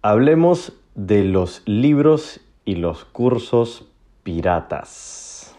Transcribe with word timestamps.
Hablemos 0.00 0.72
de 0.94 1.24
los 1.24 1.62
libros 1.66 2.40
y 2.64 2.76
los 2.76 3.04
cursos 3.04 3.86
piratas. 4.22 5.54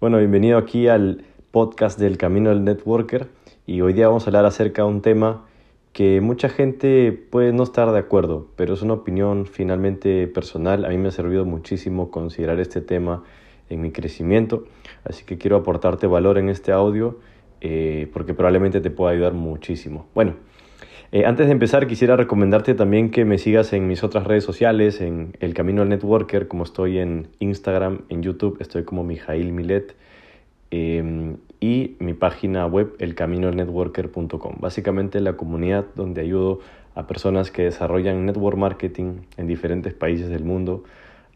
Bueno, 0.00 0.18
bienvenido 0.18 0.58
aquí 0.58 0.86
al 0.86 1.24
podcast 1.50 1.98
del 1.98 2.18
Camino 2.18 2.50
del 2.50 2.62
Networker 2.62 3.28
y 3.66 3.80
hoy 3.80 3.94
día 3.94 4.06
vamos 4.06 4.24
a 4.24 4.26
hablar 4.26 4.46
acerca 4.46 4.82
de 4.82 4.88
un 4.88 5.02
tema 5.02 5.46
que 5.92 6.20
mucha 6.20 6.48
gente 6.48 7.12
puede 7.12 7.52
no 7.52 7.62
estar 7.62 7.92
de 7.92 7.98
acuerdo, 7.98 8.48
pero 8.56 8.74
es 8.74 8.82
una 8.82 8.94
opinión 8.94 9.46
finalmente 9.46 10.26
personal. 10.26 10.84
A 10.84 10.88
mí 10.88 10.96
me 10.96 11.08
ha 11.08 11.12
servido 11.12 11.44
muchísimo 11.44 12.10
considerar 12.10 12.60
este 12.60 12.80
tema 12.80 13.24
en 13.68 13.80
mi 13.80 13.90
crecimiento, 13.90 14.64
así 15.04 15.24
que 15.24 15.38
quiero 15.38 15.56
aportarte 15.56 16.06
valor 16.06 16.38
en 16.38 16.48
este 16.48 16.72
audio 16.72 17.18
eh, 17.64 18.08
porque 18.12 18.34
probablemente 18.34 18.80
te 18.80 18.90
pueda 18.90 19.12
ayudar 19.12 19.34
muchísimo. 19.34 20.06
Bueno, 20.14 20.34
eh, 21.12 21.26
antes 21.26 21.46
de 21.46 21.52
empezar, 21.52 21.86
quisiera 21.86 22.16
recomendarte 22.16 22.74
también 22.74 23.10
que 23.10 23.24
me 23.24 23.38
sigas 23.38 23.72
en 23.72 23.86
mis 23.86 24.02
otras 24.02 24.26
redes 24.26 24.42
sociales, 24.42 25.00
en 25.00 25.36
El 25.38 25.54
Camino 25.54 25.82
al 25.82 25.88
Networker, 25.88 26.48
como 26.48 26.64
estoy 26.64 26.98
en 26.98 27.28
Instagram, 27.38 28.00
en 28.08 28.22
YouTube, 28.22 28.56
estoy 28.60 28.82
como 28.82 29.04
Mijail 29.04 29.52
Milet, 29.52 29.94
em, 30.72 31.36
y 31.62 31.94
mi 32.00 32.12
página 32.12 32.66
web, 32.66 32.96
elcaminolnetworker.com. 32.98 34.56
Básicamente 34.58 35.20
la 35.20 35.36
comunidad 35.36 35.84
donde 35.94 36.20
ayudo 36.20 36.58
a 36.96 37.06
personas 37.06 37.52
que 37.52 37.62
desarrollan 37.62 38.26
network 38.26 38.58
marketing 38.58 39.20
en 39.36 39.46
diferentes 39.46 39.94
países 39.94 40.28
del 40.28 40.42
mundo 40.42 40.82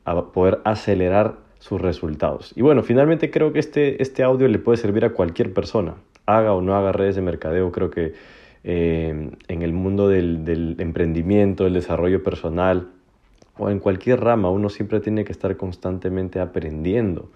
a 0.05 0.33
poder 0.33 0.59
acelerar 0.65 1.37
sus 1.61 1.80
resultados. 1.80 2.52
Y 2.57 2.62
bueno, 2.62 2.83
finalmente 2.83 3.30
creo 3.30 3.52
que 3.52 3.61
este, 3.61 4.02
este 4.02 4.25
audio 4.25 4.49
le 4.49 4.59
puede 4.59 4.79
servir 4.79 5.04
a 5.04 5.10
cualquier 5.10 5.54
persona, 5.54 5.95
haga 6.27 6.54
o 6.54 6.60
no 6.60 6.74
haga 6.74 6.91
redes 6.91 7.15
de 7.15 7.23
mercadeo, 7.23 7.71
creo 7.71 7.91
que 7.91 8.15
eh, 8.65 9.30
en 9.47 9.63
el 9.63 9.73
mundo 9.73 10.09
del, 10.09 10.74
emprendimiento, 10.80 11.63
del 11.63 11.74
desarrollo 11.74 12.24
personal 12.24 12.88
o 13.57 13.71
en 13.71 13.79
cualquier 13.79 14.21
rama, 14.23 14.51
uno 14.51 14.71
siempre 14.71 14.99
tiene 14.99 15.24
que 15.24 15.30
estar 15.30 15.57
constantemente 15.57 16.41
aprendiendo. 16.41 17.30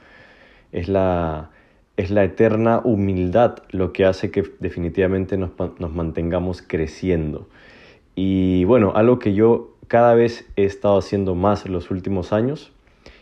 Es 0.72 0.88
la, 0.88 1.50
es 2.00 2.10
la 2.10 2.24
eterna 2.24 2.80
humildad 2.82 3.58
lo 3.70 3.92
que 3.92 4.04
hace 4.04 4.30
que 4.30 4.44
definitivamente 4.58 5.36
nos, 5.36 5.50
nos 5.78 5.92
mantengamos 5.92 6.62
creciendo. 6.62 7.48
Y 8.14 8.64
bueno, 8.64 8.92
algo 8.94 9.18
que 9.18 9.34
yo 9.34 9.74
cada 9.88 10.14
vez 10.14 10.48
he 10.56 10.64
estado 10.64 10.98
haciendo 10.98 11.34
más 11.34 11.68
los 11.68 11.90
últimos 11.90 12.32
años, 12.32 12.72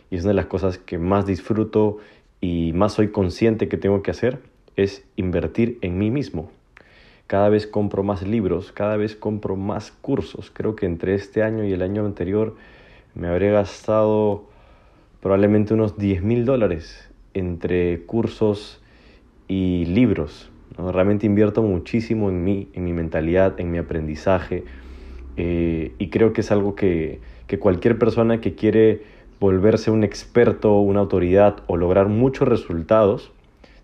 y 0.09 0.15
es 0.15 0.23
una 0.23 0.29
de 0.29 0.35
las 0.35 0.45
cosas 0.45 0.77
que 0.77 0.97
más 0.97 1.25
disfruto 1.25 1.97
y 2.41 2.73
más 2.73 2.93
soy 2.93 3.09
consciente 3.09 3.67
que 3.67 3.77
tengo 3.77 4.01
que 4.01 4.11
hacer, 4.11 4.39
es 4.75 5.05
invertir 5.15 5.77
en 5.81 5.97
mí 5.97 6.09
mismo 6.09 6.51
cada 7.29 7.49
vez 7.49 7.67
compro 7.67 8.01
más 8.01 8.23
libros, 8.23 8.71
cada 8.71 8.97
vez 8.97 9.15
compro 9.15 9.55
más 9.55 9.91
cursos. 9.91 10.49
Creo 10.51 10.75
que 10.75 10.87
entre 10.87 11.13
este 11.13 11.43
año 11.43 11.63
y 11.63 11.71
el 11.71 11.83
año 11.83 12.03
anterior 12.03 12.55
me 13.13 13.27
habré 13.27 13.51
gastado 13.51 14.45
probablemente 15.21 15.75
unos 15.75 15.95
10 15.95 16.23
mil 16.23 16.43
dólares 16.43 17.08
entre 17.33 18.01
cursos 18.05 18.81
y 19.47 19.85
libros. 19.85 20.49
Realmente 20.77 21.25
invierto 21.25 21.61
muchísimo 21.61 22.29
en 22.29 22.43
mí, 22.43 22.69
en 22.73 22.85
mi 22.85 22.93
mentalidad, 22.93 23.59
en 23.59 23.71
mi 23.71 23.77
aprendizaje. 23.77 24.63
Eh, 25.37 25.91
y 25.97 26.09
creo 26.09 26.33
que 26.33 26.41
es 26.41 26.51
algo 26.51 26.75
que, 26.75 27.19
que 27.47 27.59
cualquier 27.59 27.97
persona 27.97 28.41
que 28.41 28.55
quiere 28.55 29.01
volverse 29.39 29.91
un 29.91 30.03
experto, 30.03 30.79
una 30.79 30.99
autoridad 30.99 31.63
o 31.67 31.77
lograr 31.77 32.07
muchos 32.07 32.47
resultados, 32.47 33.31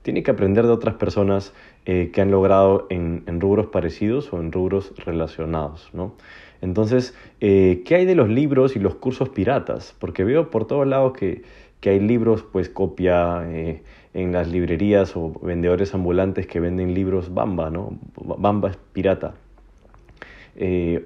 tiene 0.05 0.21
que 0.21 0.29
aprender 0.29 0.67
de 0.67 0.71
otras 0.71 0.95
personas 0.95 1.51
eh, 1.87 2.11
que 2.13 2.21
han 2.21 2.29
logrado 2.29 2.85
en, 2.91 3.23
rubros 3.41 3.67
parecidos 3.67 4.31
o 4.31 4.39
en 4.39 4.51
rubros 4.51 4.93
relacionados. 5.03 5.89
¿no? 5.93 6.13
Entonces, 6.61 7.15
eh, 7.41 7.81
¿qué 7.85 7.95
hay 7.95 8.05
de 8.05 8.13
los 8.13 8.29
libros 8.29 8.75
y 8.75 8.79
los 8.79 8.93
cursos 8.95 9.29
piratas? 9.29 9.95
Porque 9.97 10.23
veo 10.23 10.51
por 10.51 10.67
todos 10.67 10.85
lados 10.85 11.13
que, 11.13 11.41
que 11.85 11.91
hay 11.91 11.99
libros, 11.99 12.41
pues 12.41 12.67
copia 12.67 13.43
eh, 13.47 13.83
en 14.15 14.31
las 14.31 14.47
librerías 14.47 15.15
o 15.15 15.29
vendedores 15.43 15.93
ambulantes 15.93 16.47
que 16.47 16.59
venden 16.59 16.95
libros 16.95 17.31
Bamba, 17.31 17.69
¿no? 17.69 17.99
Bamba 18.15 18.71
es 18.71 18.77
pirata. 18.91 19.35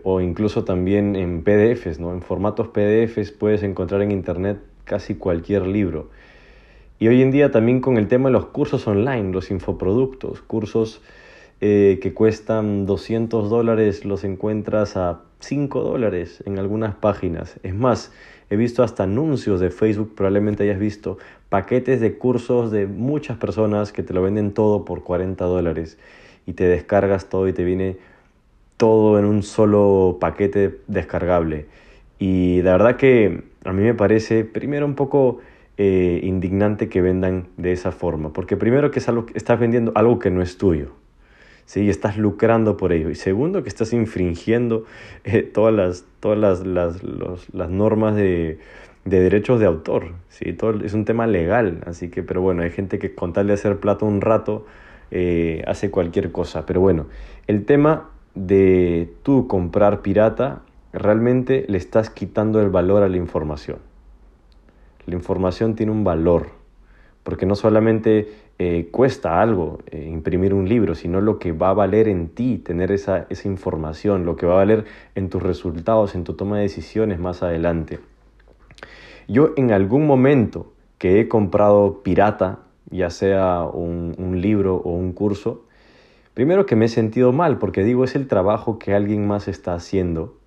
o 0.03 0.21
incluso 0.21 0.63
también 0.63 1.17
en 1.17 1.43
PDFs, 1.43 1.99
¿no? 1.99 2.13
En 2.13 2.21
formatos 2.21 2.69
PDFs 2.69 3.31
puedes 3.31 3.61
encontrar 3.63 4.01
en 4.03 4.11
internet 4.11 4.59
casi 4.85 5.15
cualquier 5.15 5.67
libro. 5.67 6.11
Y 6.97 7.09
hoy 7.09 7.23
en 7.23 7.31
día 7.31 7.51
también 7.51 7.81
con 7.81 7.97
el 7.97 8.07
tema 8.07 8.29
de 8.29 8.33
los 8.33 8.45
cursos 8.45 8.87
online, 8.87 9.33
los 9.33 9.51
infoproductos, 9.51 10.41
cursos 10.41 11.01
eh, 11.59 11.99
que 12.01 12.13
cuestan 12.13 12.85
200 12.85 13.49
dólares, 13.49 14.05
los 14.05 14.23
encuentras 14.23 14.95
a 14.95 15.23
5 15.41 15.81
dólares 15.81 16.41
en 16.45 16.57
algunas 16.57 16.95
páginas. 16.95 17.59
Es 17.63 17.75
más, 17.75 18.13
he 18.49 18.55
visto 18.55 18.83
hasta 18.83 19.03
anuncios 19.03 19.59
de 19.59 19.69
Facebook, 19.69 20.13
probablemente 20.15 20.63
hayas 20.63 20.79
visto 20.79 21.17
paquetes 21.49 21.99
de 21.99 22.17
cursos 22.17 22.71
de 22.71 22.87
muchas 22.87 23.37
personas 23.37 23.91
que 23.91 24.03
te 24.03 24.13
lo 24.13 24.21
venden 24.21 24.53
todo 24.53 24.85
por 24.85 25.03
40 25.03 25.43
dólares 25.45 25.97
y 26.45 26.53
te 26.53 26.65
descargas 26.65 27.29
todo 27.29 27.47
y 27.47 27.53
te 27.53 27.63
viene 27.63 27.97
todo 28.77 29.19
en 29.19 29.25
un 29.25 29.43
solo 29.43 30.17
paquete 30.19 30.79
descargable. 30.87 31.65
Y 32.17 32.61
la 32.63 32.71
verdad 32.73 32.95
que 32.95 33.43
a 33.63 33.73
mí 33.73 33.83
me 33.83 33.93
parece 33.93 34.45
primero 34.45 34.85
un 34.85 34.95
poco 34.95 35.39
eh, 35.77 36.19
indignante 36.23 36.89
que 36.89 37.01
vendan 37.01 37.47
de 37.57 37.71
esa 37.71 37.91
forma, 37.91 38.33
porque 38.33 38.57
primero 38.57 38.91
que 38.91 38.99
es 38.99 39.07
algo, 39.09 39.27
estás 39.33 39.59
vendiendo 39.59 39.91
algo 39.95 40.19
que 40.19 40.31
no 40.31 40.41
es 40.41 40.57
tuyo, 40.57 40.91
¿sí? 41.69 41.81
y 41.81 41.89
estás 41.89 42.17
lucrando 42.17 42.77
por 42.77 42.91
ello, 42.91 43.11
y 43.11 43.15
segundo 43.15 43.61
que 43.61 43.69
estás 43.69 43.93
infringiendo 43.93 44.85
eh, 45.23 45.43
todas, 45.43 45.71
las, 45.71 46.05
todas 46.19 46.39
las, 46.39 46.65
las, 46.65 47.03
las 47.53 47.69
normas 47.69 48.15
de, 48.15 48.57
de, 49.05 49.19
derechos 49.19 49.59
de 49.59 49.67
autor, 49.67 50.13
¿sí? 50.29 50.51
Todo, 50.53 50.83
es 50.83 50.95
un 50.95 51.05
tema 51.05 51.27
legal, 51.27 51.83
así 51.85 52.09
que, 52.09 52.23
pero 52.23 52.41
bueno, 52.41 52.63
hay 52.63 52.71
gente 52.71 52.97
que 52.97 53.13
con 53.13 53.33
tal 53.33 53.45
de 53.45 53.53
hacer 53.53 53.79
plata 53.79 54.03
un 54.03 54.19
rato 54.19 54.65
eh, 55.11 55.63
hace 55.67 55.91
cualquier 55.91 56.31
cosa, 56.31 56.65
pero 56.65 56.81
bueno, 56.81 57.05
el 57.45 57.65
tema 57.65 58.09
de 58.33 59.13
tú 59.21 59.47
comprar 59.47 60.01
pirata, 60.01 60.63
realmente 60.91 61.65
le 61.67 61.77
estás 61.77 62.09
quitando 62.09 62.59
el 62.61 62.69
valor 62.69 63.03
a 63.03 63.09
la 63.09 63.17
información. 63.17 63.77
La 65.05 65.13
información 65.13 65.75
tiene 65.75 65.91
un 65.91 66.03
valor, 66.03 66.49
porque 67.21 67.45
no 67.45 67.53
solamente 67.53 68.27
eh, 68.59 68.89
cuesta 68.91 69.41
algo 69.41 69.79
eh, 69.87 70.07
imprimir 70.11 70.53
un 70.53 70.69
libro, 70.69 70.93
sino 70.93 71.21
lo 71.21 71.39
que 71.39 71.51
va 71.51 71.69
a 71.69 71.73
valer 71.73 72.07
en 72.07 72.29
ti 72.29 72.57
tener 72.57 72.91
esa, 72.91 73.25
esa 73.29 73.47
información, 73.47 74.25
lo 74.25 74.35
que 74.35 74.45
va 74.45 74.53
a 74.53 74.57
valer 74.57 74.85
en 75.15 75.29
tus 75.29 75.41
resultados, 75.41 76.13
en 76.13 76.23
tu 76.23 76.33
toma 76.33 76.57
de 76.57 76.63
decisiones 76.63 77.19
más 77.19 77.41
adelante. 77.41 77.99
Yo 79.27 79.53
en 79.57 79.71
algún 79.71 80.05
momento 80.05 80.71
que 80.97 81.19
he 81.19 81.27
comprado 81.27 82.03
pirata, 82.03 82.59
ya 82.91 83.09
sea 83.09 83.63
un, 83.63 84.15
un, 84.17 84.41
libro 84.41 84.75
o 84.75 84.91
un 84.91 85.13
curso, 85.13 85.63
primero 86.33 86.65
que 86.65 86.75
me 86.75 86.85
he 86.85 86.89
sentido 86.89 87.31
mal, 87.31 87.57
porque 87.57 87.83
digo, 87.83 88.03
es 88.03 88.15
el 88.15 88.27
trabajo 88.27 88.77
que 88.77 88.93
alguien 88.93 89.25
más 89.25 89.47
está 89.47 89.73
haciendo 89.73 90.39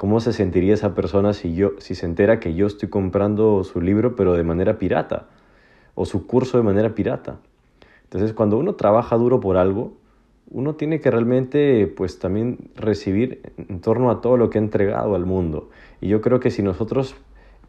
¿Cómo 0.00 0.18
se 0.20 0.32
sentiría 0.32 0.72
esa 0.72 0.94
persona 0.94 1.34
si, 1.34 1.54
yo, 1.54 1.72
si 1.76 1.94
se 1.94 2.06
entera 2.06 2.40
que 2.40 2.54
yo 2.54 2.66
estoy 2.66 2.88
comprando 2.88 3.62
su 3.64 3.82
libro 3.82 4.16
pero 4.16 4.32
de 4.32 4.42
manera 4.42 4.78
pirata? 4.78 5.28
O 6.00 6.06
su 6.06 6.26
curso 6.26 6.56
de 6.56 6.62
manera 6.62 6.94
pirata. 6.94 7.40
Entonces 8.04 8.32
cuando 8.32 8.56
uno 8.56 8.74
trabaja 8.74 9.18
duro 9.18 9.38
por 9.38 9.58
algo, 9.58 9.92
uno 10.50 10.74
tiene 10.74 10.98
que 10.98 11.10
realmente 11.10 11.86
pues 11.94 12.18
también 12.18 12.70
recibir 12.74 13.42
en 13.58 13.82
torno 13.82 14.10
a 14.10 14.22
todo 14.22 14.38
lo 14.38 14.48
que 14.48 14.56
ha 14.56 14.62
entregado 14.62 15.14
al 15.14 15.26
mundo. 15.26 15.68
Y 16.00 16.08
yo 16.08 16.22
creo 16.22 16.40
que 16.40 16.50
si 16.50 16.62
nosotros 16.62 17.16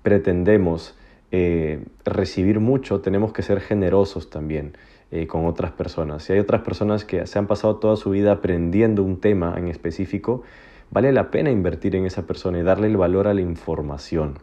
pretendemos 0.02 0.96
eh, 1.32 1.84
recibir 2.06 2.62
mucho, 2.62 3.02
tenemos 3.02 3.34
que 3.34 3.42
ser 3.42 3.60
generosos 3.60 4.30
también 4.30 4.78
eh, 5.12 5.28
con 5.28 5.46
otras 5.46 5.74
personas. 5.74 6.24
Si 6.24 6.32
hay 6.32 6.40
otras 6.40 6.62
personas 6.62 7.04
que 7.04 7.28
se 7.28 7.38
han 7.38 7.48
pasado 7.48 7.80
toda 7.80 7.98
su 7.98 8.12
vida 8.12 8.32
aprendiendo 8.32 9.04
un 9.04 9.20
tema 9.20 9.56
en 9.58 9.68
específico, 9.68 10.44
vale 10.90 11.12
la 11.12 11.32
pena 11.32 11.52
invertir 11.52 11.98
en 11.98 12.06
esa 12.06 12.26
persona 12.26 12.60
y 12.60 12.64
darle 12.64 12.88
el 12.88 12.96
valor 12.96 13.28
a 13.28 13.34
la 13.34 13.42
información. 13.42 14.40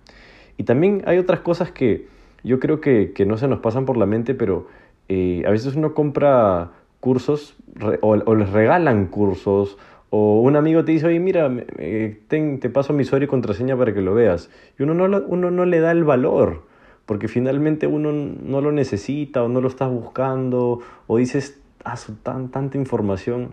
Y 0.58 0.64
también 0.64 1.05
hay 1.06 1.17
otras 1.17 1.41
cosas 1.41 1.70
que 1.70 2.18
yo 2.43 2.61
creo 2.61 2.81
que, 2.81 3.12
no 3.26 3.37
se 3.37 3.49
nos 3.49 3.61
pasan 3.61 3.85
por 3.85 3.96
la 3.96 4.06
mente, 4.06 4.35
pero 4.35 4.67
eh, 5.08 5.43
a 5.46 5.50
veces 5.50 5.76
uno 5.76 5.94
compra 5.94 6.73
cursos 7.00 7.56
o, 8.00 8.35
les 8.35 8.50
regalan 8.50 9.06
cursos 9.06 9.79
o 10.11 10.40
un 10.40 10.56
amigo 10.56 10.85
te 10.85 10.93
dice, 10.93 11.06
oye, 11.06 11.20
mira, 11.20 11.50
te 11.79 12.70
paso 12.70 12.93
mi 12.93 13.02
usuario 13.02 13.26
y 13.26 13.29
contraseña 13.29 13.76
para 13.76 13.93
que 13.93 14.00
lo 14.00 14.14
veas. 14.14 14.50
Y 14.79 14.82
uno 14.82 14.94
no, 14.94 15.23
uno 15.26 15.50
no 15.50 15.67
le 15.67 15.81
da 15.81 15.93
el 15.93 16.05
valor, 16.05 16.62
porque 17.05 17.29
finalmente 17.29 17.87
uno 17.87 18.12
no 18.12 18.61
lo 18.61 18.73
necesita 18.73 19.43
o 19.43 19.49
no 19.49 19.61
lo 19.61 19.69
estás 19.69 19.91
buscando 19.91 20.81
o 21.06 21.17
dices, 21.19 21.61
ah, 21.84 21.96
tan, 22.23 22.49
tanta 22.49 22.79
información 22.79 23.50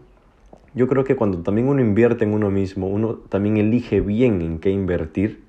yo 0.75 0.89
creo 0.89 1.05
que 1.05 1.15
cuando 1.15 1.41
también 1.41 1.69
uno 1.69 1.79
invierte 1.79 2.25
en 2.25 2.33
uno 2.33 2.51
mismo, 2.51 2.87
uno 2.87 3.15
también 3.15 3.55
elige 3.55 4.01
bien 4.01 4.41
en 4.41 4.59
qué 4.59 4.71
invertir 4.71 5.44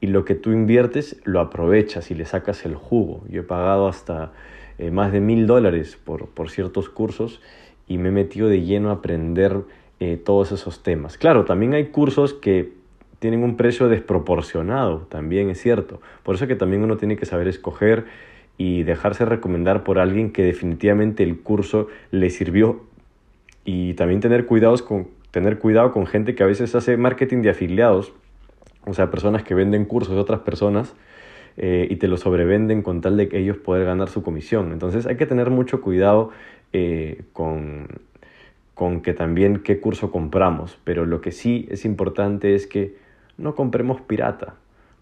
y 0.00 0.08
lo 0.08 0.24
que 0.24 0.34
tú 0.34 0.52
inviertes 0.52 1.20
lo 1.24 1.40
aprovechas 1.40 2.10
y 2.10 2.14
le 2.14 2.24
sacas 2.24 2.64
el 2.64 2.74
jugo. 2.74 3.24
Yo 3.28 3.40
he 3.40 3.44
pagado 3.44 3.88
hasta 3.88 4.32
eh, 4.78 4.90
más 4.90 5.12
de 5.12 5.20
mil 5.20 5.46
dólares 5.46 5.98
por, 6.02 6.28
por, 6.28 6.50
ciertos 6.50 6.88
cursos 6.88 7.40
y 7.88 7.98
me 7.98 8.08
he 8.08 8.12
metido 8.12 8.48
de 8.48 8.62
lleno 8.62 8.90
a 8.90 8.94
aprender 8.94 9.62
eh, 10.00 10.20
todos 10.22 10.52
esos 10.52 10.82
temas. 10.82 11.16
Claro, 11.16 11.44
también 11.44 11.72
hay 11.74 11.86
cursos 11.86 12.34
que 12.34 12.72
tienen 13.18 13.42
un 13.42 13.56
precio 13.56 13.88
desproporcionado, 13.88 15.06
también 15.08 15.48
es 15.48 15.60
cierto. 15.60 16.00
Por 16.22 16.34
eso 16.34 16.46
que 16.46 16.56
también 16.56 16.82
uno 16.82 16.96
tiene 16.98 17.16
que 17.16 17.24
saber 17.24 17.48
escoger 17.48 18.04
y 18.58 18.82
dejarse 18.82 19.24
recomendar 19.24 19.84
por 19.84 19.98
alguien 19.98 20.32
que 20.32 20.42
definitivamente 20.42 21.22
el 21.22 21.40
curso 21.40 21.88
le 22.10 22.30
sirvió 22.30 22.84
y 23.64 23.94
también 23.94 24.20
tener, 24.20 24.46
cuidados 24.46 24.82
con, 24.82 25.08
tener 25.30 25.58
cuidado 25.58 25.92
con 25.92 26.06
gente 26.06 26.34
que 26.34 26.42
a 26.42 26.46
veces 26.46 26.74
hace 26.74 26.96
marketing 26.96 27.42
de 27.42 27.50
afiliados, 27.50 28.12
o 28.86 28.94
sea, 28.94 29.10
personas 29.10 29.42
que 29.42 29.54
venden 29.54 29.84
cursos 29.84 30.14
de 30.14 30.20
otras 30.20 30.40
personas 30.40 30.94
eh, 31.56 31.86
y 31.90 31.96
te 31.96 32.08
lo 32.08 32.16
sobrevenden 32.16 32.82
con 32.82 33.00
tal 33.00 33.16
de 33.16 33.28
que 33.28 33.38
ellos 33.38 33.58
poder 33.58 33.84
ganar 33.84 34.08
su 34.08 34.22
comisión. 34.22 34.72
Entonces 34.72 35.06
hay 35.06 35.16
que 35.16 35.26
tener 35.26 35.50
mucho 35.50 35.80
cuidado 35.80 36.30
eh, 36.72 37.22
con, 37.32 37.88
con 38.74 39.00
que 39.00 39.12
también 39.12 39.58
qué 39.58 39.80
curso 39.80 40.10
compramos, 40.10 40.78
pero 40.84 41.04
lo 41.04 41.20
que 41.20 41.32
sí 41.32 41.66
es 41.70 41.84
importante 41.84 42.54
es 42.54 42.66
que 42.66 42.96
no 43.36 43.54
compremos 43.54 44.00
pirata 44.00 44.54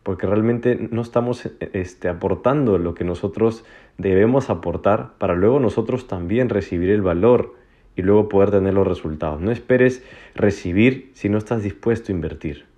porque 0.04 0.26
realmente 0.26 0.88
no 0.90 1.00
estamos 1.00 1.48
este, 1.72 2.08
aportando 2.08 2.78
lo 2.78 2.94
que 2.94 3.04
nosotros 3.04 3.64
debemos 3.96 4.50
aportar 4.50 5.14
para 5.18 5.34
luego 5.34 5.58
nosotros 5.58 6.06
también 6.06 6.50
recibir 6.50 6.90
el 6.90 7.00
valor 7.00 7.54
y 7.96 8.02
luego 8.02 8.28
poder 8.28 8.50
tener 8.50 8.74
los 8.74 8.86
resultados. 8.86 9.40
No 9.40 9.50
esperes 9.50 10.04
recibir 10.34 11.10
si 11.14 11.30
no 11.30 11.38
estás 11.38 11.62
dispuesto 11.62 12.12
a 12.12 12.14
invertir. 12.14 12.73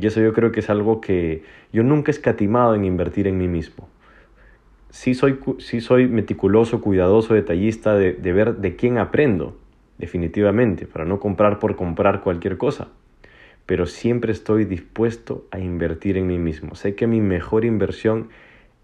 Y 0.00 0.06
eso 0.06 0.20
yo 0.20 0.32
creo 0.32 0.52
que 0.52 0.60
es 0.60 0.70
algo 0.70 1.00
que 1.00 1.42
yo 1.72 1.82
nunca 1.82 2.10
he 2.10 2.14
escatimado 2.14 2.74
en 2.74 2.84
invertir 2.84 3.26
en 3.26 3.38
mí 3.38 3.48
mismo. 3.48 3.88
Sí 4.90 5.14
soy, 5.14 5.38
sí 5.58 5.80
soy 5.80 6.08
meticuloso, 6.08 6.80
cuidadoso, 6.80 7.34
detallista 7.34 7.94
de, 7.94 8.12
de 8.12 8.32
ver 8.32 8.56
de 8.56 8.76
quién 8.76 8.98
aprendo, 8.98 9.56
definitivamente, 9.98 10.86
para 10.86 11.04
no 11.04 11.20
comprar 11.20 11.58
por 11.58 11.76
comprar 11.76 12.22
cualquier 12.22 12.56
cosa 12.56 12.88
pero 13.70 13.86
siempre 13.86 14.32
estoy 14.32 14.64
dispuesto 14.64 15.46
a 15.52 15.60
invertir 15.60 16.16
en 16.16 16.26
mí 16.26 16.38
mismo. 16.38 16.74
Sé 16.74 16.96
que 16.96 17.06
mi 17.06 17.20
mejor 17.20 17.64
inversión 17.64 18.28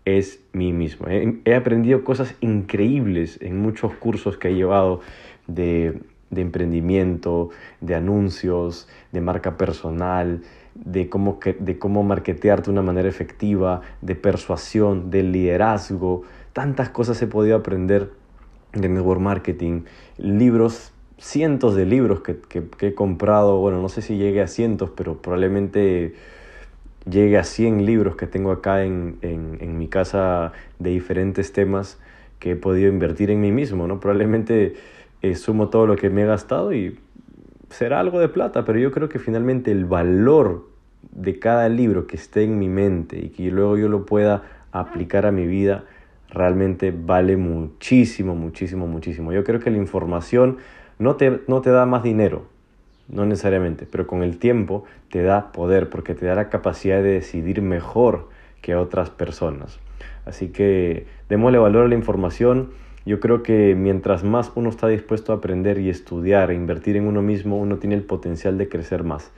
es 0.04 0.40
mí 0.52 0.72
mismo. 0.72 1.08
He, 1.08 1.54
aprendido 1.56 2.04
cosas 2.04 2.36
increíbles 2.40 3.42
en 3.42 3.60
muchos 3.60 3.94
cursos 3.94 4.38
que 4.38 4.46
he 4.46 4.54
llevado 4.54 5.00
de, 5.48 6.02
emprendimiento, 6.30 7.50
de 7.80 7.96
anuncios, 7.96 8.88
de 9.10 9.20
marca 9.20 9.56
personal, 9.56 10.42
de 10.84 11.08
cómo, 11.08 11.38
de 11.58 11.78
cómo 11.78 12.02
marketearte 12.02 12.66
de 12.66 12.72
una 12.72 12.82
manera 12.82 13.08
efectiva, 13.08 13.80
de 14.02 14.14
persuasión, 14.14 15.10
de 15.10 15.22
liderazgo. 15.22 16.22
Tantas 16.52 16.90
cosas 16.90 17.20
he 17.22 17.26
podido 17.26 17.56
aprender 17.56 18.12
de 18.72 18.88
network 18.88 19.20
marketing, 19.20 19.82
libros 20.18 20.92
cientos 21.18 21.74
de 21.74 21.86
libros 21.86 22.20
que, 22.20 22.66
he 22.80 22.94
comprado, 22.94 23.58
bueno, 23.58 23.80
no 23.80 23.88
sé 23.88 24.02
si 24.02 24.16
llegue 24.16 24.42
a 24.42 24.48
cientos, 24.48 24.90
pero 24.94 25.20
probablemente 25.20 26.14
llegue 27.08 27.38
a 27.38 27.44
100 27.44 27.86
libros 27.86 28.16
que 28.16 28.26
tengo 28.26 28.50
acá 28.50 28.84
en, 28.84 29.18
mi 29.78 29.88
casa 29.88 30.52
de 30.78 30.90
diferentes 30.90 31.52
temas 31.52 31.98
que 32.38 32.52
he 32.52 32.56
podido 32.56 32.88
invertir 32.88 33.30
en 33.30 33.40
mí 33.40 33.50
mismo, 33.50 33.86
¿no? 33.86 33.98
Probablemente 33.98 34.74
eh, 35.22 35.34
sumo 35.36 35.68
todo 35.68 35.86
lo 35.86 35.96
que 35.96 36.10
me 36.10 36.22
he 36.22 36.26
gastado 36.26 36.74
y 36.74 36.98
será 37.70 38.00
algo 38.00 38.20
de 38.20 38.28
plata, 38.28 38.64
pero 38.64 38.78
yo 38.78 38.90
creo 38.92 39.08
que 39.08 39.18
finalmente 39.18 39.70
el 39.70 39.84
valor 39.84 40.66
de 41.12 41.38
cada 41.38 41.68
libro 41.68 42.06
que 42.06 42.16
esté 42.16 42.44
en 42.44 42.58
mi 42.58 42.68
mente 42.68 43.18
y 43.18 43.28
que 43.30 43.50
luego 43.50 43.76
yo 43.76 43.88
lo 43.88 44.06
pueda 44.06 44.42
aplicar 44.72 45.26
a 45.26 45.32
mi 45.32 45.46
vida, 45.46 45.84
realmente 46.30 46.92
vale 46.92 47.36
muchísimo, 47.36 48.34
muchísimo, 48.34 48.86
muchísimo. 48.86 49.32
Yo 49.32 49.44
creo 49.44 49.60
que 49.60 49.70
la 49.70 49.78
información 49.78 50.58
no 50.98 51.16
te, 51.16 51.40
no 51.46 51.60
te 51.60 51.70
da 51.70 51.86
más 51.86 52.02
dinero, 52.02 52.46
no 53.08 53.24
necesariamente, 53.24 53.86
pero 53.90 54.06
con 54.06 54.22
el 54.22 54.38
tiempo 54.38 54.84
te 55.10 55.22
da 55.22 55.52
poder 55.52 55.88
porque 55.88 56.14
te 56.14 56.26
da 56.26 56.34
la 56.34 56.48
capacidad 56.48 57.02
de 57.02 57.12
decidir 57.12 57.62
mejor 57.62 58.28
que 58.62 58.74
otras 58.74 59.10
personas. 59.10 59.78
Así 60.24 60.48
que 60.48 61.06
démosle 61.28 61.58
valor 61.58 61.84
a 61.84 61.88
la 61.88 61.94
información. 61.94 62.70
Yo 63.06 63.20
creo 63.20 63.44
que 63.44 63.76
mientras 63.76 64.24
más 64.24 64.50
uno 64.56 64.68
está 64.68 64.88
dispuesto 64.88 65.32
a 65.32 65.36
aprender 65.36 65.78
y 65.78 65.88
estudiar 65.88 66.50
e 66.50 66.54
invertir 66.54 66.96
en 66.96 67.06
uno 67.06 67.22
mismo, 67.22 67.56
uno 67.56 67.78
tiene 67.78 67.94
el 67.94 68.02
potencial 68.02 68.58
de 68.58 68.68
crecer 68.68 69.04
más. 69.04 69.30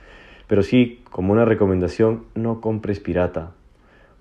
Pero 0.47 0.63
sí, 0.63 1.03
como 1.11 1.31
una 1.31 1.45
recomendación, 1.45 2.23
no 2.33 2.61
compres 2.61 2.99
pirata. 2.99 3.51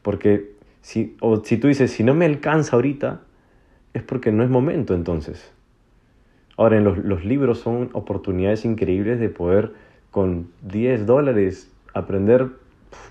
Porque 0.02 0.52
si, 0.82 1.16
o 1.20 1.42
si 1.42 1.56
tú 1.56 1.68
dices, 1.68 1.90
si 1.90 2.04
no 2.04 2.14
me 2.14 2.26
alcanza 2.26 2.76
ahorita, 2.76 3.22
es 3.94 4.02
porque 4.02 4.32
no 4.32 4.44
es 4.44 4.50
momento 4.50 4.94
entonces. 4.94 5.50
Ahora, 6.58 6.76
en 6.76 6.84
los, 6.84 7.24
libros 7.24 7.60
son 7.60 7.88
oportunidades 7.94 8.66
increíbles 8.66 9.18
de 9.18 9.30
poder 9.30 9.72
con 10.10 10.48
10 10.62 11.06
dólares 11.06 11.70
aprender 11.94 12.48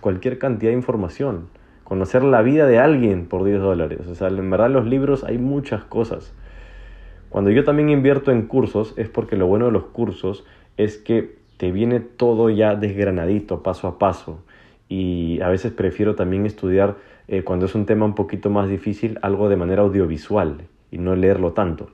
cualquier 0.01 0.37
cantidad 0.37 0.71
de 0.71 0.77
información, 0.77 1.47
conocer 1.87 2.21
la 2.21 2.41
vida 2.41 2.67
de 2.67 2.79
alguien 2.79 3.27
por 3.27 3.45
10 3.45 3.61
dólares. 3.61 3.99
O 4.09 4.13
sea, 4.13 4.27
en 4.27 4.49
verdad 4.49 4.69
los 4.69 4.85
libros 4.85 5.23
hay 5.23 5.37
muchas 5.37 5.85
cosas. 5.85 6.33
Cuando 7.29 7.49
yo 7.49 7.63
también 7.63 7.89
invierto 7.89 8.29
en 8.33 8.41
cursos 8.41 8.93
es 8.97 9.07
porque 9.07 9.37
lo 9.37 9.47
bueno 9.47 9.67
de 9.67 9.71
los 9.71 9.85
cursos 9.85 10.43
es 10.75 10.97
que 10.97 11.37
te 11.55 11.71
viene 11.71 12.01
todo 12.01 12.49
ya 12.49 12.75
desgranadito, 12.75 13.63
paso 13.63 13.87
a 13.87 13.99
paso. 13.99 14.43
Y 14.89 15.39
a 15.39 15.47
veces 15.47 15.71
prefiero 15.71 16.15
también 16.15 16.45
estudiar, 16.45 16.97
eh, 17.29 17.43
cuando 17.43 17.67
es 17.67 17.73
un 17.73 17.85
tema 17.85 18.03
un 18.03 18.15
poquito 18.15 18.49
más 18.49 18.67
difícil, 18.67 19.17
algo 19.21 19.47
de 19.47 19.55
manera 19.55 19.83
audiovisual 19.83 20.67
y 20.91 20.97
no 20.97 21.15
leerlo 21.15 21.53
tanto. 21.53 21.89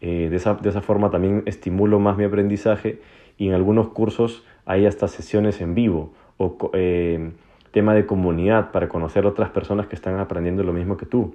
Eh, 0.00 0.28
de, 0.30 0.36
esa, 0.36 0.54
de, 0.54 0.70
esa, 0.70 0.80
forma 0.80 1.10
también 1.10 1.42
estimulo 1.44 2.00
más 2.00 2.16
mi 2.16 2.24
aprendizaje 2.24 3.02
y 3.36 3.48
en 3.48 3.52
algunos 3.52 3.88
cursos 3.88 4.46
hay 4.64 4.86
hasta 4.86 5.08
sesiones 5.08 5.60
en 5.60 5.74
vivo 5.74 6.14
o 6.38 6.70
eh, 6.72 7.32
tema 7.76 7.92
de 7.92 8.06
comunidad 8.06 8.70
para 8.70 8.88
conocer 8.88 9.26
otras 9.26 9.50
personas 9.50 9.86
que 9.86 9.96
están 9.96 10.18
aprendiendo 10.18 10.62
lo 10.62 10.72
mismo 10.72 10.96
que 10.96 11.04
tú. 11.04 11.34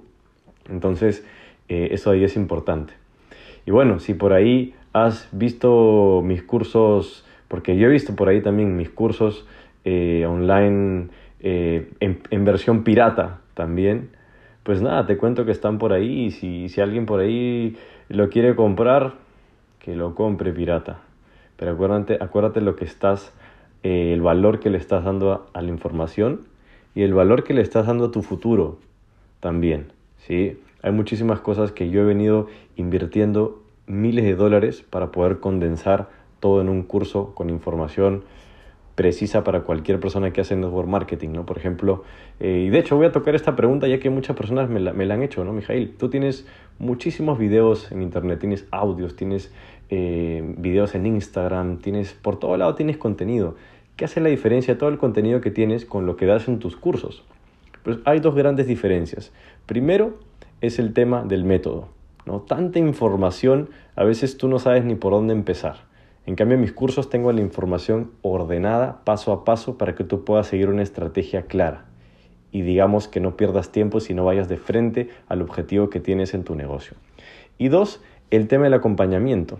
Entonces, 0.68 1.24
eh, 1.68 1.90
eso 1.92 2.10
ahí 2.10 2.24
es 2.24 2.34
importante. 2.34 2.94
Y 3.64 3.70
bueno, 3.70 4.00
si 4.00 4.14
por 4.14 4.32
ahí 4.32 4.74
has 4.92 5.28
visto 5.30 6.20
mis 6.24 6.42
cursos, 6.42 7.24
porque 7.46 7.76
yo 7.76 7.86
he 7.86 7.90
visto 7.92 8.16
por 8.16 8.28
ahí 8.28 8.40
también 8.40 8.76
mis 8.76 8.90
cursos 8.90 9.46
online 9.84 11.10
en, 11.38 12.20
en, 12.30 12.44
versión 12.44 12.82
pirata 12.82 13.38
también, 13.54 14.10
pues 14.64 14.82
nada, 14.82 15.06
te 15.06 15.16
cuento 15.18 15.44
que 15.44 15.52
están 15.52 15.78
por 15.78 15.92
ahí 15.92 16.24
y 16.24 16.30
si, 16.32 16.68
si 16.68 16.80
alguien 16.80 17.06
por 17.06 17.20
ahí 17.20 17.76
lo 18.08 18.30
quiere 18.30 18.56
comprar, 18.56 19.14
que 19.78 19.94
lo 19.94 20.16
compre 20.16 20.50
pirata. 20.50 21.02
Pero 21.56 21.70
acuérdate, 21.70 22.18
acuérdate 22.20 22.60
lo 22.60 22.74
que 22.74 22.84
estás, 22.84 23.32
eh, 23.82 24.12
el 24.12 24.22
valor 24.22 24.60
que 24.60 24.70
le 24.70 24.78
estás 24.78 25.04
dando 25.04 25.46
a, 25.52 25.62
la 25.62 25.68
información 25.68 26.42
y 26.94 27.02
el 27.02 27.14
valor 27.14 27.44
que 27.44 27.54
le 27.54 27.62
estás 27.62 27.86
dando 27.86 28.06
a 28.06 28.10
tu 28.10 28.22
futuro 28.22 28.78
también. 29.40 29.92
¿sí? 30.18 30.58
Hay 30.82 30.92
muchísimas 30.92 31.40
cosas 31.40 31.72
que 31.72 31.90
yo 31.90 32.02
he 32.02 32.04
venido 32.04 32.48
invirtiendo 32.76 33.62
miles 33.86 34.24
de 34.24 34.34
dólares 34.34 34.84
para 34.88 35.10
poder 35.10 35.40
condensar 35.40 36.10
todo 36.40 36.60
en 36.60 36.68
un 36.68 36.82
curso 36.82 37.34
con 37.34 37.50
información 37.50 38.24
precisa 38.94 39.42
para 39.42 39.62
cualquier 39.62 40.00
persona 40.00 40.32
que 40.32 40.42
hace 40.42 40.54
network 40.54 40.88
marketing, 40.88 41.30
¿no? 41.30 41.46
Por 41.46 41.56
ejemplo, 41.56 42.04
eh, 42.40 42.64
y 42.66 42.70
de 42.70 42.78
hecho 42.78 42.96
voy 42.96 43.06
a 43.06 43.12
tocar 43.12 43.34
esta 43.34 43.56
pregunta 43.56 43.88
ya 43.88 43.98
que 43.98 44.10
muchas 44.10 44.36
personas 44.36 44.68
me 44.68 44.80
la, 44.80 44.92
me 44.92 45.06
la 45.06 45.14
han 45.14 45.22
hecho, 45.22 45.44
¿no? 45.44 45.52
Mijail, 45.52 45.96
tú 45.96 46.10
tienes 46.10 46.46
muchísimos 46.78 47.38
videos 47.38 47.90
en 47.90 48.02
internet, 48.02 48.40
tienes 48.40 48.66
audios, 48.70 49.16
tienes 49.16 49.52
eh, 49.88 50.42
videos 50.58 50.94
en 50.94 51.06
Instagram, 51.06 51.78
tienes, 51.78 52.12
por 52.12 52.38
todo 52.38 52.56
lado 52.56 52.74
tienes 52.74 52.98
contenido. 52.98 53.56
¿Qué 53.96 54.06
hace 54.06 54.20
la 54.20 54.30
diferencia 54.30 54.78
todo 54.78 54.88
el 54.88 54.98
contenido 54.98 55.40
que 55.40 55.50
tienes 55.50 55.84
con 55.84 56.06
lo 56.06 56.16
que 56.16 56.26
das 56.26 56.48
en 56.48 56.58
tus 56.58 56.76
cursos? 56.76 57.24
Pues 57.82 57.98
hay 58.04 58.20
dos 58.20 58.34
grandes 58.34 58.66
diferencias. 58.66 59.32
Primero 59.66 60.18
es 60.60 60.78
el 60.78 60.92
tema 60.94 61.24
del 61.24 61.44
método, 61.44 61.88
¿no? 62.24 62.40
Tanta 62.40 62.78
información, 62.78 63.68
a 63.96 64.04
veces 64.04 64.38
tú 64.38 64.48
no 64.48 64.58
sabes 64.58 64.84
ni 64.84 64.94
por 64.94 65.12
dónde 65.12 65.34
empezar. 65.34 65.84
En 66.24 66.36
cambio, 66.36 66.54
en 66.54 66.60
mis 66.60 66.72
cursos 66.72 67.10
tengo 67.10 67.32
la 67.32 67.40
información 67.40 68.12
ordenada 68.22 69.04
paso 69.04 69.32
a 69.32 69.44
paso 69.44 69.76
para 69.76 69.94
que 69.94 70.04
tú 70.04 70.24
puedas 70.24 70.46
seguir 70.46 70.68
una 70.68 70.82
estrategia 70.82 71.42
clara 71.42 71.86
y 72.52 72.62
digamos 72.62 73.08
que 73.08 73.18
no 73.18 73.36
pierdas 73.36 73.72
tiempo 73.72 73.98
si 73.98 74.14
no 74.14 74.24
vayas 74.24 74.48
de 74.48 74.58
frente 74.58 75.08
al 75.26 75.42
objetivo 75.42 75.90
que 75.90 75.98
tienes 75.98 76.34
en 76.34 76.44
tu 76.44 76.54
negocio. 76.54 76.96
Y 77.58 77.68
dos, 77.68 78.00
el 78.30 78.46
tema 78.46 78.64
del 78.64 78.74
acompañamiento. 78.74 79.58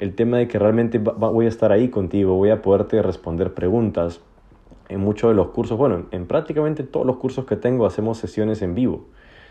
El 0.00 0.14
tema 0.14 0.38
de 0.38 0.48
que 0.48 0.58
realmente 0.58 0.98
voy 0.98 1.46
a 1.46 1.48
estar 1.48 1.70
ahí 1.70 1.88
contigo, 1.88 2.34
voy 2.34 2.50
a 2.50 2.62
poderte 2.62 3.00
responder 3.02 3.54
preguntas. 3.54 4.20
En 4.88 5.00
muchos 5.00 5.30
de 5.30 5.34
los 5.34 5.48
cursos, 5.48 5.76
bueno, 5.76 6.06
en 6.12 6.26
prácticamente 6.26 6.82
todos 6.82 7.04
los 7.04 7.16
cursos 7.16 7.44
que 7.44 7.56
tengo 7.56 7.86
hacemos 7.86 8.18
sesiones 8.18 8.62
en 8.62 8.74
vivo, 8.74 9.06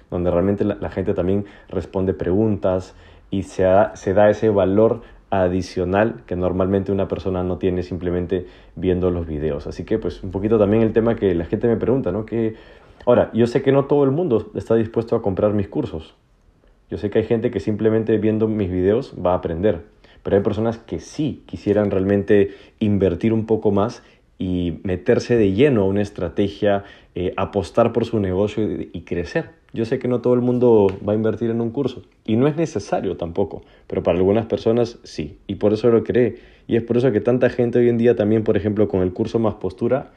donde 0.09 0.31
realmente 0.31 0.63
la, 0.63 0.89
gente 0.89 1.13
también 1.13 1.45
responde 1.67 2.13
preguntas 2.13 2.95
y 3.29 3.43
se 3.43 3.63
da, 3.63 3.95
se 3.95 4.13
da 4.13 4.29
ese 4.29 4.49
valor 4.49 5.01
adicional 5.29 6.23
que 6.25 6.35
normalmente 6.35 6.91
una 6.91 7.07
persona 7.07 7.43
no 7.43 7.57
tiene 7.57 7.83
simplemente 7.83 8.47
viendo 8.75 9.11
los 9.11 9.27
videos. 9.27 9.67
Así 9.67 9.83
que 9.83 9.99
pues 9.99 10.23
un 10.23 10.31
poquito 10.31 10.57
también 10.57 10.83
el 10.83 10.93
tema 10.93 11.15
que 11.15 11.33
la 11.35 11.45
gente 11.45 11.67
me 11.67 11.75
pregunta, 11.75 12.11
¿no? 12.11 12.25
Que 12.25 12.55
ahora, 13.05 13.29
yo 13.33 13.47
sé 13.47 13.61
que 13.61 13.71
no 13.71 13.85
todo 13.85 14.03
el 14.03 14.11
mundo 14.11 14.51
está 14.55 14.75
dispuesto 14.75 15.15
a 15.15 15.21
comprar 15.21 15.53
mis 15.53 15.67
cursos. 15.67 16.15
Yo 16.89 16.97
sé 16.97 17.09
que 17.09 17.19
hay 17.19 17.25
gente 17.25 17.49
que 17.49 17.59
simplemente 17.59 18.17
viendo 18.17 18.47
mis 18.47 18.69
videos 18.69 19.15
va 19.23 19.33
a 19.33 19.37
aprender, 19.37 19.81
pero 20.25 20.37
hay 20.37 20.41
personas 20.41 20.79
que 20.79 20.99
sí 20.99 21.43
quisieran 21.45 21.91
realmente 21.91 22.49
invertir 22.79 23.31
un 23.31 23.45
poco 23.45 23.71
más 23.71 24.01
y 24.39 24.79
meterse 24.81 25.37
de 25.37 25.51
lleno 25.51 25.83
a 25.83 25.85
una 25.85 26.01
estrategia, 26.01 26.83
eh, 27.13 27.31
apostar 27.37 27.93
por 27.93 28.05
su 28.05 28.19
negocio 28.19 28.67
y, 28.91 29.01
crecer. 29.01 29.51
Yo 29.71 29.85
sé 29.85 29.99
que 29.99 30.07
no 30.07 30.21
todo 30.21 30.33
el 30.33 30.41
mundo 30.41 30.87
va 31.07 31.13
a 31.13 31.15
invertir 31.15 31.51
en 31.51 31.61
un 31.61 31.69
curso 31.69 32.01
y 32.25 32.37
no 32.37 32.47
es 32.47 32.55
necesario 32.55 33.17
tampoco, 33.17 33.61
pero 33.85 34.01
para 34.01 34.17
algunas 34.17 34.47
personas 34.47 34.97
sí, 35.03 35.37
y 35.45 35.55
por 35.55 35.73
eso 35.73 35.91
lo 35.91 36.03
cree. 36.03 36.37
Y 36.67 36.75
es 36.75 36.81
por 36.81 36.97
eso 36.97 37.11
que 37.11 37.21
tanta 37.21 37.51
gente 37.51 37.77
hoy 37.77 37.89
en 37.89 37.99
día 37.99 38.15
también, 38.15 38.43
por 38.43 38.57
ejemplo, 38.57 38.87
con 38.87 39.03
el 39.03 39.13
curso 39.13 39.37
Más 39.37 39.53
Postura, 39.53 40.09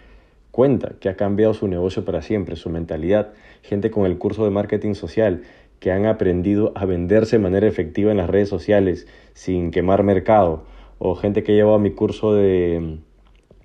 cuenta 0.52 0.94
que 1.00 1.10
ha 1.10 1.16
cambiado 1.16 1.52
su 1.52 1.68
negocio 1.68 2.06
para 2.06 2.22
siempre, 2.22 2.56
su 2.56 2.70
mentalidad. 2.70 3.34
Gente 3.60 3.90
con 3.90 4.06
el 4.06 4.16
curso 4.16 4.44
de 4.44 4.50
marketing 4.50 4.94
social 4.94 5.42
que 5.80 5.92
han 5.92 6.06
aprendido 6.06 6.72
a 6.74 6.84
venderse 6.84 7.36
de 7.36 7.42
manera 7.42 7.66
efectiva 7.66 8.10
en 8.10 8.16
las 8.16 8.30
redes 8.30 8.48
sociales 8.48 9.06
sin 9.34 9.70
quemar 9.70 10.02
mercado. 10.02 10.64
O 10.98 11.14
gente 11.14 11.42
que 11.42 11.52
ha 11.52 11.54
llevado 11.54 11.78
mi 11.78 11.92
curso 11.92 12.34
de 12.34 12.98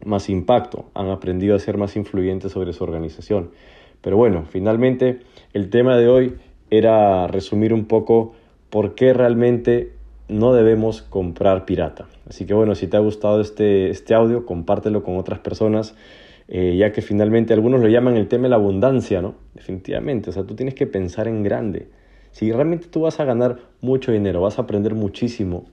más 0.06 0.30
impacto, 0.30 0.86
han 0.94 1.10
aprendido 1.10 1.56
a 1.56 1.60
ser 1.60 1.78
más 1.78 1.96
influyentes 1.96 2.52
sobre 2.52 2.74
su 2.74 2.84
organización. 2.84 3.52
Pero 4.02 4.18
bueno, 4.18 4.46
finalmente 4.50 5.22
el 5.54 5.70
tema 5.70 5.98
de 5.98 6.10
hoy 6.10 6.36
era 6.70 7.28
resumir 7.28 7.74
un 7.74 7.86
poco 7.86 8.34
por 8.70 8.96
qué 8.96 9.14
realmente 9.14 9.94
no 10.28 10.54
debemos 10.54 11.02
comprar 11.02 11.66
pirata. 11.66 12.08
Así 12.28 12.46
que 12.46 12.54
bueno, 12.54 12.76
si 12.76 12.88
te 12.88 12.98
ha 12.98 13.00
gustado 13.00 13.42
este, 13.42 13.90
este 13.90 14.14
audio, 14.14 14.46
compártelo 14.46 15.04
con 15.04 15.18
otras 15.18 15.40
personas, 15.40 15.96
eh, 16.48 16.76
ya 16.78 16.92
que 16.92 17.02
finalmente 17.02 17.54
algunos 17.54 17.82
lo 17.82 17.88
llaman 17.88 18.18
el 18.18 18.28
tema 18.28 18.44
de 18.44 18.50
la 18.50 18.56
abundancia, 18.56 19.22
¿no? 19.22 19.36
Definitivamente, 19.54 20.30
o 20.30 20.34
sea, 20.34 20.44
tú 20.44 20.56
tienes 20.56 20.76
que 20.76 20.88
pensar 20.88 21.28
en 21.28 21.44
grande. 21.44 21.88
Si 22.34 22.52
realmente 22.52 22.88
tú 22.88 23.02
vas 23.02 23.20
a 23.20 23.26
ganar 23.26 23.60
mucho 23.80 24.12
dinero, 24.12 24.42
vas 24.42 24.58
a 24.58 24.64
aprender 24.64 24.96
muchísimo, 24.96 25.66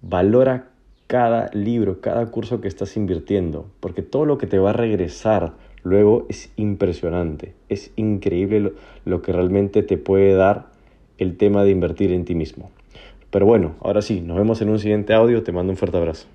valora 0.00 0.68
cada 1.08 1.50
libro, 1.52 2.00
cada 2.00 2.24
curso 2.26 2.60
que 2.60 2.68
estás 2.68 2.96
invirtiendo, 2.96 3.66
porque 3.80 4.02
todo 4.02 4.26
lo 4.26 4.38
que 4.38 4.46
te 4.46 4.60
va 4.60 4.70
a 4.70 4.72
regresar 4.72 5.54
luego 5.82 6.24
es 6.28 6.52
impresionante, 6.54 7.54
es 7.68 7.90
increíble 7.96 8.74
lo, 9.04 9.22
que 9.22 9.32
realmente 9.32 9.82
te 9.82 9.98
puede 9.98 10.34
dar 10.34 10.66
el 11.18 11.36
tema 11.36 11.64
de 11.64 11.72
invertir 11.72 12.12
en 12.12 12.24
ti 12.24 12.36
mismo. 12.36 12.70
Pero 13.32 13.44
bueno, 13.44 13.74
ahora 13.80 14.02
sí, 14.02 14.20
nos 14.20 14.36
vemos 14.36 14.62
en 14.62 14.70
un 14.70 14.78
siguiente 14.78 15.14
audio, 15.14 15.42
te 15.42 15.50
mando 15.50 15.72
un 15.72 15.76
fuerte 15.76 15.96
abrazo. 15.96 16.28